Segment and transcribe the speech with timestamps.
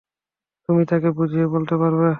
[0.69, 2.07] তুমি তাকে বুঝিয়ে বলতে পারবে?